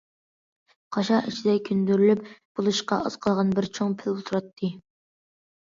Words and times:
قاشا 0.95 1.19
ئىچىدە 1.31 1.55
كۆندۈرۈلۈپ 1.67 2.25
بولۇشقا 2.31 2.99
ئاز 3.05 3.21
قالغان 3.29 3.55
بىر 3.61 3.71
چوڭ 3.79 3.97
پىل 4.03 4.21
تۇراتتى. 4.27 4.75